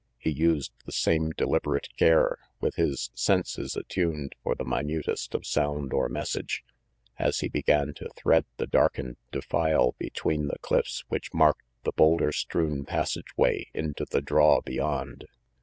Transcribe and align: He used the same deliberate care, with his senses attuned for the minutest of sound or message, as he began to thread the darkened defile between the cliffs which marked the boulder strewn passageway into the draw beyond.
He 0.17 0.31
used 0.31 0.71
the 0.87 0.91
same 0.91 1.29
deliberate 1.29 1.89
care, 1.95 2.39
with 2.59 2.73
his 2.73 3.11
senses 3.13 3.75
attuned 3.75 4.33
for 4.41 4.55
the 4.55 4.65
minutest 4.65 5.35
of 5.35 5.45
sound 5.45 5.93
or 5.93 6.09
message, 6.09 6.63
as 7.19 7.41
he 7.41 7.49
began 7.49 7.93
to 7.97 8.09
thread 8.15 8.45
the 8.57 8.65
darkened 8.65 9.17
defile 9.31 9.93
between 9.99 10.47
the 10.47 10.57
cliffs 10.57 11.03
which 11.09 11.31
marked 11.35 11.61
the 11.83 11.91
boulder 11.95 12.31
strewn 12.31 12.83
passageway 12.83 13.67
into 13.75 14.05
the 14.09 14.21
draw 14.23 14.61
beyond. 14.61 15.27